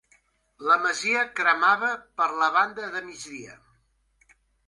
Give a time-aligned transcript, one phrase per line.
[0.67, 1.91] La masia cremava
[2.21, 3.57] per la banda de migdia.